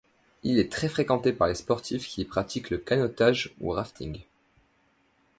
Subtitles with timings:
[0.41, 4.23] Il est très fréquenté par les sportifs qui y pratiquent le canotage ou rafting.